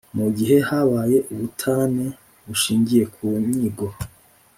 [0.17, 2.05] Mu gihe habaye ubutane
[2.45, 3.87] bushingiye ku nyigo